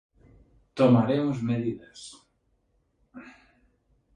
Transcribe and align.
Tomaremos 0.77 1.37
medidas. 1.49 1.99